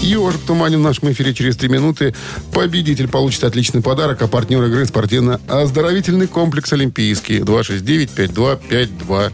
[0.05, 2.15] Ежик в тумане в нашем эфире через три минуты.
[2.53, 7.39] Победитель получит отличный подарок, а партнер игры спортивно-оздоровительный комплекс «Олимпийский».
[7.39, 9.33] 269-5252.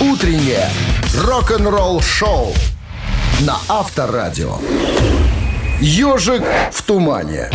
[0.00, 0.68] Утреннее
[1.14, 2.52] рок-н-ролл шоу
[3.42, 4.56] на Авторадио.
[5.80, 6.42] Ежик
[6.72, 7.48] в тумане.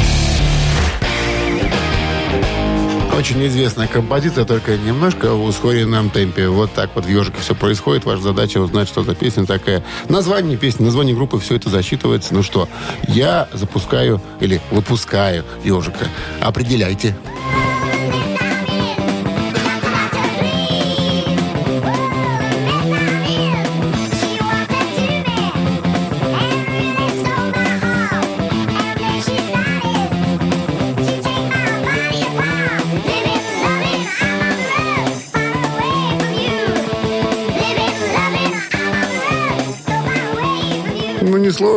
[3.17, 6.49] Очень известная композиция, только немножко в ускоренном темпе.
[6.49, 8.03] Вот так вот в «Ежике» все происходит.
[8.03, 9.85] Ваша задача узнать, что за песня такая.
[10.09, 12.33] Название песни, название группы, все это засчитывается.
[12.33, 12.67] Ну что,
[13.07, 16.07] я запускаю или выпускаю «Ежика».
[16.41, 17.15] Определяйте.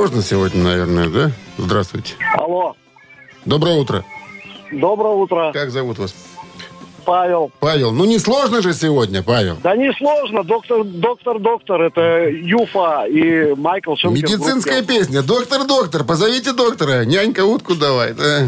[0.09, 1.31] Несложно сегодня, наверное, да?
[1.59, 2.15] Здравствуйте.
[2.39, 2.75] Алло,
[3.45, 4.05] Доброе утро.
[4.73, 6.15] доброе утро, Как зовут вас?
[7.05, 7.51] Павел.
[7.61, 7.93] Павел.
[7.93, 9.59] Ну, не сложно же сегодня, Павел.
[9.63, 14.23] Да не сложно, доктор, доктор, доктор, это Юфа и Майкл Шумкин.
[14.25, 15.23] Медицинская песня.
[15.23, 17.05] Доктор, доктор, позовите доктора.
[17.05, 18.15] Нянька утку давай.
[18.15, 18.47] да.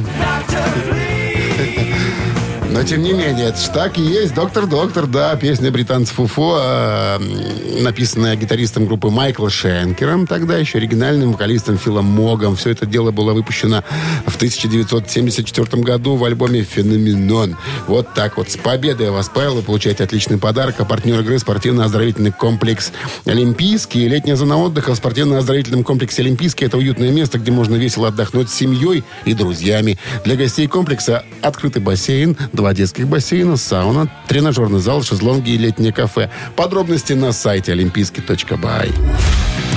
[2.72, 4.33] Но, тем не менее, это ж так и есть.
[4.35, 11.33] Доктор, доктор, да, песня британцев УФО, м, написанная гитаристом группы Майкла Шенкером, тогда еще оригинальным
[11.33, 12.54] вокалистом Филом Могом.
[12.54, 13.83] Все это дело было выпущено
[14.24, 17.56] в 1974 году в альбоме «Феноменон».
[17.88, 18.50] Вот так вот.
[18.50, 20.76] С победой вас, Павел, вы получаете отличный подарок.
[20.78, 22.92] А партнер игры спортивно-оздоровительный комплекс
[23.24, 24.06] «Олимпийский».
[24.09, 28.54] Летняя зона отдыха в спортивно-оздоровительном комплексе «Олимпийский»— это уютное место, где можно весело отдохнуть с
[28.54, 29.98] семьей и друзьями.
[30.24, 36.31] Для гостей комплекса открытый бассейн, два детских бассейна, сауна, тренажерный зал, шезлонги и летнее кафе.
[36.57, 38.92] Подробности на сайте олимпийский.бай.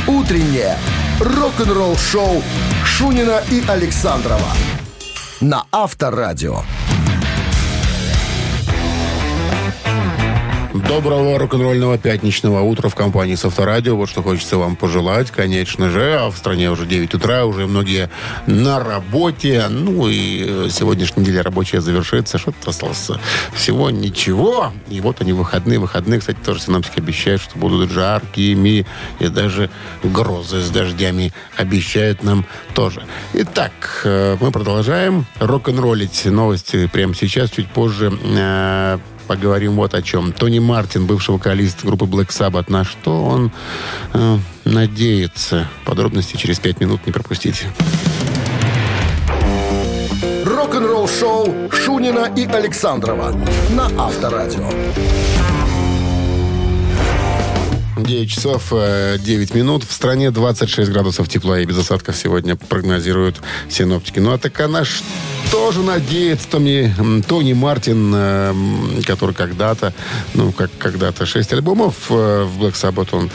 [0.05, 0.77] Утреннее
[1.21, 2.43] рок-н-ролл шоу
[2.83, 4.51] Шунина и Александрова
[5.39, 6.63] на Авторадио.
[10.73, 13.95] Доброго рок-н-ролльного пятничного утра в компании с Авторадио.
[13.95, 16.17] Вот что хочется вам пожелать, конечно же.
[16.19, 18.09] А в стране уже 9 утра, уже многие
[18.47, 19.67] на работе.
[19.69, 22.39] Ну и э, сегодняшняя неделя рабочая завершится.
[22.39, 23.11] Что-то осталось
[23.53, 24.73] всего ничего.
[24.89, 25.77] И вот они выходные.
[25.77, 28.87] Выходные, кстати, тоже синоптики обещают, что будут жаркими.
[29.19, 29.69] И даже
[30.03, 33.03] грозы с дождями обещают нам тоже.
[33.33, 38.11] Итак, э, мы продолжаем рок-н-роллить новости прямо сейчас, чуть позже.
[39.23, 40.31] Э, Поговорим вот о чем.
[40.31, 43.51] Тони Мартин, бывший вокалист группы Black Sabbath, на что он
[44.13, 45.67] э, надеется.
[45.85, 47.67] Подробности через пять минут не пропустите.
[50.45, 53.35] Рок-н-ролл шоу Шунина и Александрова
[53.71, 54.69] на Авторадио.
[57.97, 59.83] 9 часов э, 9 минут.
[59.83, 64.19] В стране 26 градусов тепла и без осадков сегодня прогнозируют синоптики.
[64.19, 65.01] Ну а так она ж
[65.51, 68.53] тоже надеется, м, Тони Мартин, э,
[69.05, 69.93] который когда-то,
[70.33, 73.29] ну, как когда-то, 6 альбомов э, в Black Sabbath он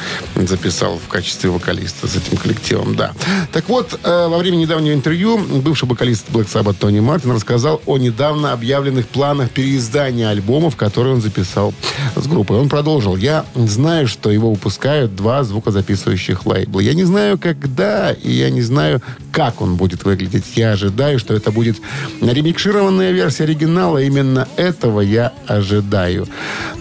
[0.46, 3.12] записал в качестве вокалиста с этим коллективом, да.
[3.52, 7.98] Так вот, э, во время недавнего интервью бывший вокалист Black Sabbath Тони Мартин рассказал о
[7.98, 11.74] недавно объявленных планах переиздания альбомов, которые он записал
[12.16, 12.58] с группой.
[12.58, 13.16] Он продолжил.
[13.16, 16.80] Я знаю, что его выпускают два звукозаписывающих лейбла.
[16.80, 19.02] Я не знаю, когда, и я не знаю,
[19.38, 20.56] как он будет выглядеть.
[20.56, 21.76] Я ожидаю, что это будет
[22.20, 23.98] ремикшированная версия оригинала.
[23.98, 26.26] Именно этого я ожидаю,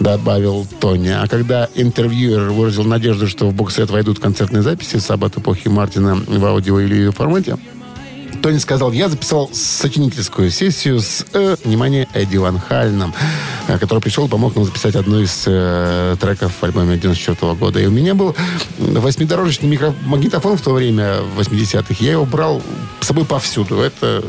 [0.00, 1.10] добавил Тони.
[1.10, 6.44] А когда интервьюер выразил надежду, что в боксет войдут концертные записи Саббат эпохи Мартина в
[6.44, 7.58] аудио или видео формате,
[8.42, 13.14] Тони сказал, я записал сочинительскую сессию с, э, внимание, Эдди Ван Хальном,
[13.76, 17.80] который пришел помог нам записать одну из э, треков в альбоме 94 года.
[17.80, 18.34] И у меня был
[18.78, 21.96] восьмидорожечный микромагнитофон в то время, в 80-х.
[21.98, 22.62] Я его брал
[23.00, 23.80] с собой повсюду.
[23.80, 24.24] Это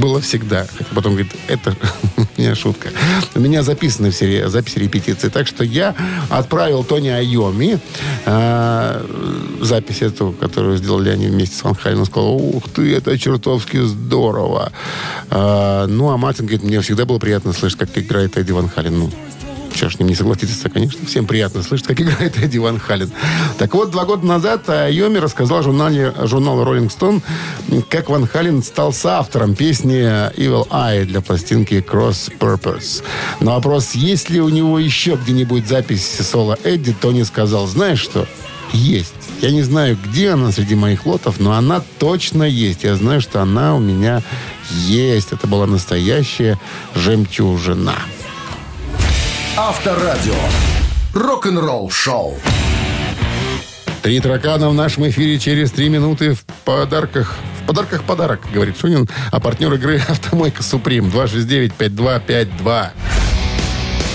[0.00, 0.66] было всегда.
[0.94, 1.76] Потом говорит, это
[2.36, 2.88] меня шутка.
[3.34, 5.28] У меня записаны все записи репетиции.
[5.28, 5.94] Так что я
[6.30, 7.78] отправил Тони Айоми
[8.24, 9.06] э,
[9.62, 12.00] запись эту, которую сделали они вместе с Ван Хален.
[12.00, 14.72] Он сказал, ух ты, это чертовски здорово.
[15.30, 18.98] Э, ну, а Мартин говорит, мне всегда было приятно слышать, как играет Эдди Ван Хален.
[18.98, 19.10] Ну,
[19.76, 21.06] Чего ж ним не согласиться, конечно.
[21.06, 23.10] Всем приятно слышать, как играет Эдди Ван Хален.
[23.58, 27.22] Так вот, два года назад Айоми рассказал журнале, журналу Rolling Stone,
[27.90, 30.00] как Ван Хален стал соавтором песни
[30.36, 33.02] Evil Eye для пластинки Cross Purpose.
[33.40, 38.26] На вопрос, есть ли у него еще где-нибудь запись соло Эдди, Тони сказал, знаешь что,
[38.72, 39.12] есть.
[39.42, 42.84] Я не знаю, где она среди моих лотов, но она точно есть.
[42.84, 44.22] Я знаю, что она у меня
[44.70, 45.32] есть.
[45.32, 46.58] Это была настоящая
[46.94, 47.94] жемчужина.
[49.58, 50.34] Авторадио.
[51.14, 52.34] Рок-н-ролл шоу.
[54.02, 57.34] Три таракана в нашем эфире через три минуты в подарках.
[57.62, 59.08] В подарках подарок, говорит Шунин.
[59.32, 62.88] А партнер игры «Автомойка Суприм» 269-5252.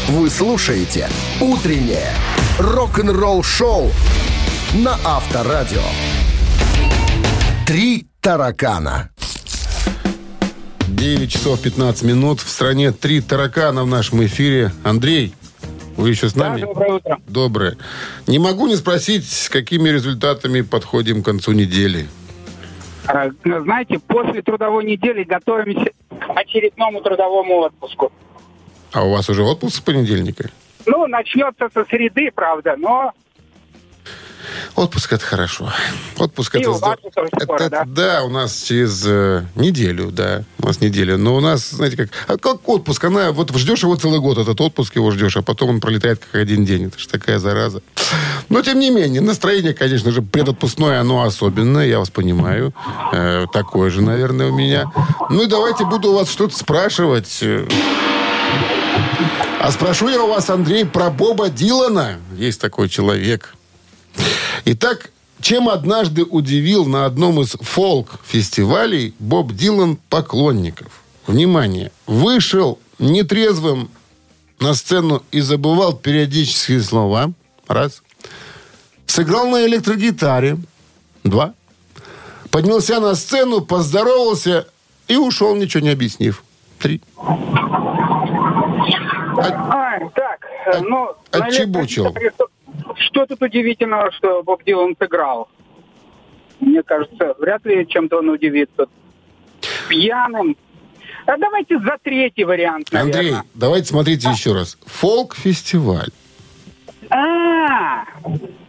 [0.10, 2.14] Вы слушаете «Утреннее
[2.60, 3.92] рок-н-ролл шоу»
[4.76, 5.82] на Авторадио.
[7.66, 9.11] Три таракана.
[11.02, 12.42] 9 часов 15 минут.
[12.42, 14.70] В стране три таракана в нашем эфире.
[14.84, 15.34] Андрей,
[15.98, 16.62] вы еще с нами?
[16.62, 17.20] доброе утро.
[17.28, 17.78] Доброе.
[18.28, 22.08] Не могу не спросить, с какими результатами подходим к концу недели.
[23.08, 28.12] А, ну, Знаете, после трудовой недели готовимся к очередному трудовому отпуску.
[28.92, 30.52] А у вас уже отпуск с понедельника?
[30.86, 33.14] Ну, начнется со среды, правда, но
[34.76, 35.72] Отпуск это хорошо.
[36.18, 38.24] Отпуск И это, Это- скоро, это- да?
[38.24, 40.44] у нас через э, неделю, да.
[40.60, 41.18] У нас неделя.
[41.18, 44.60] Но у нас, знаете, как, а как отпуск, она, вот ждешь его целый год, этот
[44.62, 46.88] отпуск его ждешь, а потом он пролетает как один день.
[46.88, 47.82] Это же такая зараза.
[48.50, 52.74] Но, тем не менее, настроение, конечно же, предотпускное, оно особенное, я вас понимаю.
[53.14, 54.92] Э, такое же, наверное, у меня.
[55.30, 57.44] Ну и давайте буду у вас что-то спрашивать.
[59.64, 62.18] А спрошу я у вас, Андрей, про Боба Дилана.
[62.36, 63.54] Есть такой человек.
[64.66, 71.02] Итак, чем однажды удивил на одном из фолк-фестивалей Боб Дилан поклонников?
[71.26, 71.92] Внимание!
[72.06, 73.90] Вышел нетрезвым
[74.60, 77.32] на сцену и забывал периодические слова.
[77.68, 78.04] Раз.
[79.08, 80.58] Сыграл на электрогитаре.
[81.24, 81.54] Два.
[82.52, 84.68] Поднялся на сцену, поздоровался
[85.08, 86.44] и ушел, ничего не объяснив.
[86.80, 87.02] Три.
[89.38, 91.10] А, так, э, ну...
[91.32, 92.06] отчебучил.
[92.06, 92.52] электрогитаре
[92.98, 95.50] Что, тут удивительного, что Боб Дилан сыграл?
[96.60, 98.88] Мне кажется, вряд ли чем-то он удивится.
[99.90, 100.56] Пьяным.
[101.26, 103.20] А давайте за третий вариант, наверное.
[103.20, 104.78] Андрей, давайте смотрите еще раз.
[104.86, 106.10] Фолк-фестиваль.
[107.10, 108.06] А,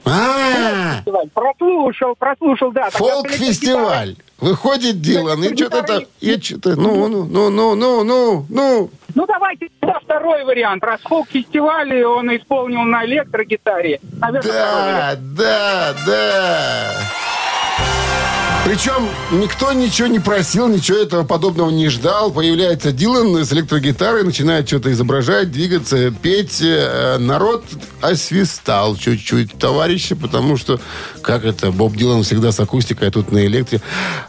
[0.04, 2.90] А, прослушал, прослушал, да.
[2.90, 4.16] фолк-фестиваль.
[4.38, 6.02] Выходит Дилан, и что-то там...
[6.20, 6.74] И что-то...
[6.74, 8.90] Ну, ну, ну, ну, ну, ну, ну.
[9.14, 9.68] Ну, давайте
[10.02, 10.84] второй вариант.
[10.84, 14.00] Раз фолк-фестиваль он исполнил на электрогитаре.
[14.20, 14.52] Наверное.
[14.52, 17.21] Да, да, да.
[18.64, 22.30] Причем никто ничего не просил, ничего этого подобного не ждал.
[22.30, 26.60] Появляется Дилан с электрогитарой, начинает что-то изображать, двигаться, петь.
[26.62, 27.64] Э, Народ
[28.00, 30.80] освистал чуть-чуть товарища, потому что,
[31.22, 33.80] как это, Боб Дилан всегда с акустикой, а тут на электре.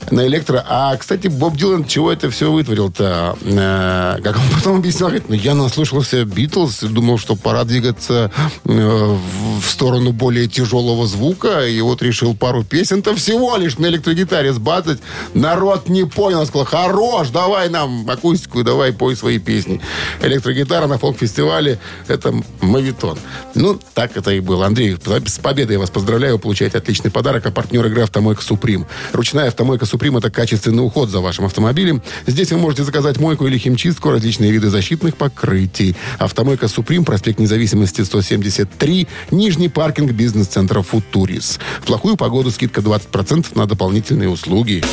[0.09, 0.65] На электро.
[0.67, 3.37] А, кстати, Боб Дилан чего это все вытворил-то?
[3.43, 8.31] Э, Как он потом объяснял, говорит, ну, я наслушался Битлз, думал, что пора двигаться
[8.65, 9.17] э,
[9.61, 14.22] в сторону более тяжелого звука, и вот решил пару песен-то всего лишь на электрогитаре
[14.53, 14.99] сбацать.
[15.33, 19.81] Народ не понял, сказал, хорош, давай нам акустику, давай пой свои песни.
[20.21, 23.17] Электрогитара на фолк-фестивале– это мавитон.
[23.55, 24.65] Ну, так это и было.
[24.65, 28.85] Андрей, с победой вас поздравляю, получаете отличный подарок, а партнер игры «Автомойка Суприм».
[29.11, 32.01] Ручная «Автомойка Суприм»– это качественный уход за вашим автомобилем.
[32.27, 35.95] Здесь вы можете заказать мойку или химчистку, различные виды защитных покрытий.
[36.19, 41.59] «Автомойка Суприм», проспект Независимости, 173, Нижний паркинг бизнес-центра «Футурис».
[41.81, 44.83] В плохую погоду скидка 20% на дополнительные услуги.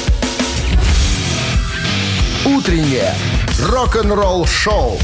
[2.45, 3.15] Утреннее
[3.69, 4.99] рок-н-ролл шоу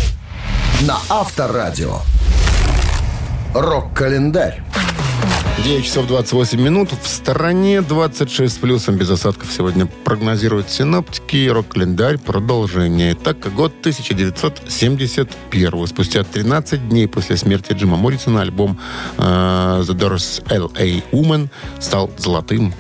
[0.83, 2.01] на Авторадио.
[3.55, 4.63] Рок-календарь.
[5.65, 6.91] 9 часов 28 минут.
[7.03, 11.49] В стороне 26 с плюсом без осадков сегодня прогнозируют синоптики.
[11.49, 13.15] Рок-календарь продолжение.
[13.15, 15.87] Так, год 1971.
[15.87, 18.79] Спустя 13 дней после смерти Джима Моррисона альбом
[19.19, 21.03] э, The Doors L.A.
[21.11, 21.49] Woman
[21.81, 22.73] стал золотым.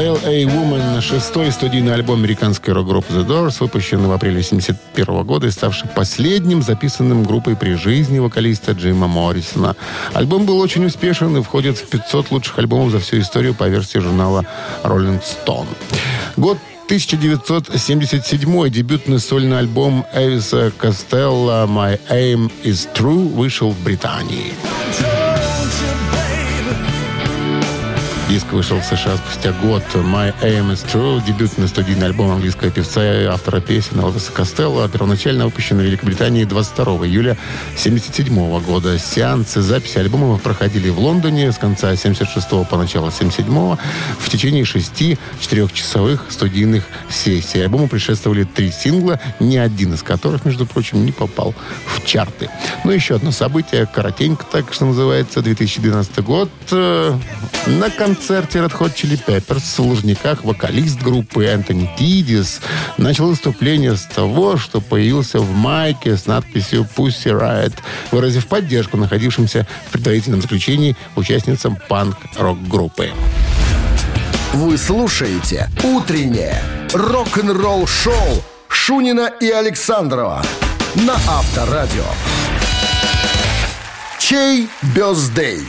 [0.00, 0.44] L.A.
[0.44, 5.90] Woman– шестой студийный альбом американской рок-группы The Doors, выпущенный в апреле 1971 года и ставший
[5.90, 9.76] последним записанным группой при жизни вокалиста Джима Моррисона.
[10.14, 13.98] Альбом был очень успешен и входит в 500 лучших альбомов за всю историю по версии
[13.98, 14.46] журнала
[14.84, 15.68] Rolling Stone.
[16.38, 24.54] Год 1977 дебютный сольный альбом Эвиса Костелла «My Aim is True» вышел в Британии.
[28.30, 29.82] Диск вышел в США спустя год.
[29.92, 35.46] My Aim is True, дебютный студийный альбом английского певца и автора песен Элвиса Костелло, первоначально
[35.46, 37.32] выпущен в Великобритании 22 июля
[37.72, 38.96] 1977 года.
[39.00, 43.76] Сеансы записи альбома проходили в Лондоне с конца 76 по начало 77
[44.20, 47.60] в течение шести четырехчасовых студийных сессий.
[47.60, 51.52] Альбому предшествовали три сингла, ни один из которых, между прочим, не попал
[51.84, 52.48] в чарты.
[52.84, 56.48] Ну, еще одно событие, коротенько так, что называется, 2012 год.
[56.70, 57.18] Э,
[57.66, 62.60] На концерте Red Hot Chili Peppers в Лужниках вокалист группы Энтони Кидис
[62.98, 67.74] начал выступление с того, что появился в майке с надписью Pussy Riot,
[68.10, 73.10] выразив поддержку находившимся в предварительном заключении участницам панк-рок-группы.
[74.52, 76.62] Вы слушаете «Утреннее
[76.92, 80.42] рок-н-ролл-шоу» Шунина и Александрова
[80.94, 82.04] на Авторадио.
[84.18, 85.62] Чей бездей?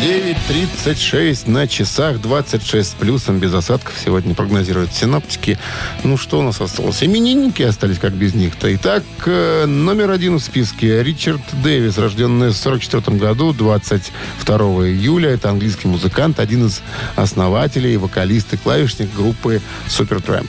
[0.00, 5.58] 9.36 на часах, 26 с плюсом, без осадков сегодня прогнозируют синоптики.
[6.04, 7.02] Ну, что у нас осталось?
[7.02, 8.72] Именинники остались, как без них-то.
[8.76, 15.30] Итак, э, номер один в списке Ричард Дэвис, рожденный в 44 году, 22 июля.
[15.30, 16.80] Это английский музыкант, один из
[17.16, 20.48] основателей, вокалист и клавишник группы Supertramp.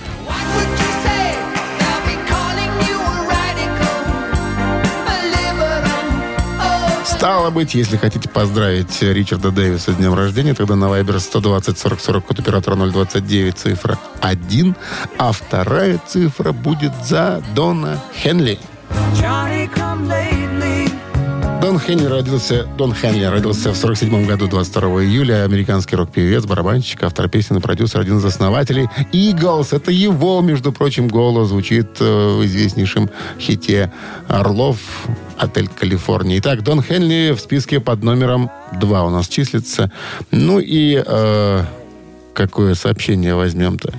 [7.19, 11.99] Стало быть, если хотите поздравить Ричарда Дэвиса с днем рождения, тогда на Viber 120 40
[11.99, 14.73] 40 код оператора 029 цифра 1,
[15.17, 18.57] а вторая цифра будет за Дона Хенли.
[21.61, 25.43] Дон Хенли родился, Дон Хенли родился в 47 году, 22 июля.
[25.43, 29.75] Американский рок-певец, барабанщик, автор песен и продюсер, один из основателей Eagles.
[29.75, 33.91] Это его, между прочим, голос звучит э, в известнейшем хите
[34.29, 34.77] «Орлов»,
[35.37, 36.39] «Отель Калифорния».
[36.39, 38.49] Итак, Дон Хенли в списке под номером
[38.79, 39.91] 2 у нас числится.
[40.31, 41.03] Ну и...
[41.05, 41.63] э,
[42.33, 43.93] какое сообщение возьмем-то?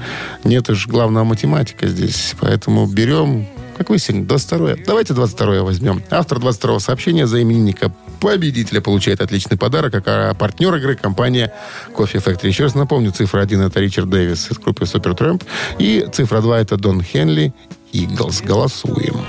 [0.44, 3.46] Нет уж главного математика здесь, поэтому берем
[3.80, 4.26] какой сегодня?
[4.26, 6.02] 22 Давайте 22 возьмем.
[6.10, 11.50] Автор 22 сообщения за именинника победителя получает отличный подарок, а партнер игры компания
[11.96, 12.48] Coffee Factory.
[12.48, 15.42] Еще раз напомню, цифра 1 это Ричард Дэвис из группы Supertramp,
[15.78, 17.54] и цифра 2 это Дон Хенли,
[17.92, 18.42] Иглс.
[18.42, 19.24] Голосуем.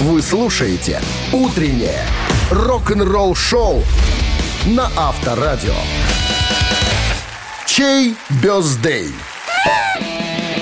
[0.00, 1.00] Вы слушаете
[1.32, 2.04] «Утреннее
[2.50, 3.82] рок-н-ролл-шоу»
[4.66, 5.72] на Авторадио.
[7.66, 9.08] Чей бездей?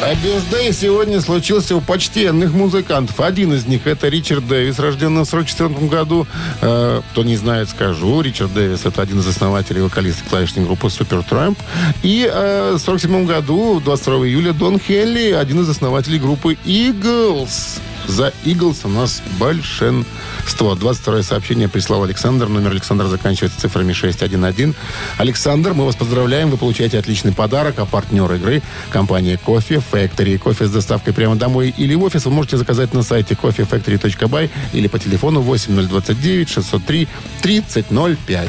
[0.05, 3.20] А бездей сегодня случился у почтенных музыкантов.
[3.20, 6.26] Один из них это Ричард Дэвис, рожденный в 1944 году.
[6.61, 8.20] Э, кто не знает, скажу.
[8.20, 11.57] Ричард Дэвис это один из основателей вокалиста клавишной группы Supertramp.
[12.03, 17.80] И э, в 1947 году, 22 июля, Дон Хелли, один из основателей группы Eagles.
[18.07, 20.74] За Eagles у нас большинство.
[20.74, 22.48] 22 сообщение прислал Александр.
[22.48, 24.74] Номер Александра заканчивается цифрами 611.
[25.18, 26.50] Александр, мы вас поздравляем.
[26.50, 27.78] Вы получаете отличный подарок.
[27.78, 30.38] А партнер игры– компания Кофе Factory.
[30.38, 34.88] Кофе с доставкой прямо домой или в офис вы можете заказать на сайте coffeefactory.by или
[34.88, 37.09] по телефону 8029 603
[37.42, 38.48] 3005.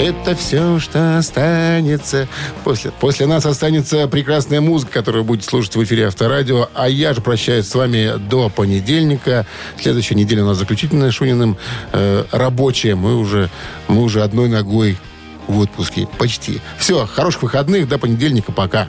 [0.00, 2.26] Это все, что останется.
[2.64, 6.68] После, после нас останется прекрасная музыка, которую будет слушать в эфире Авторадио.
[6.74, 9.46] А я же прощаюсь с вами до понедельника.
[9.80, 11.56] Следующая неделя у нас заключительная Шуниным
[11.92, 12.94] э, рабочая.
[12.94, 13.50] Мы уже,
[13.88, 14.98] мы уже одной ногой
[15.46, 16.08] в отпуске.
[16.18, 16.60] Почти.
[16.78, 17.88] Все, хороших выходных.
[17.88, 18.52] До понедельника.
[18.52, 18.88] Пока.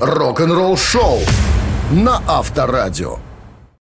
[0.00, 1.20] Рок-н-ролл-шоу
[1.90, 3.18] на Авторадио.